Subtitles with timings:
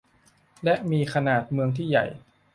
[0.63, 2.05] และมีขนาดเมืองที่ใหญ่